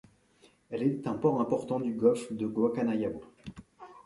[0.71, 3.21] Elle est un port important du Golfe de Guacanayabo.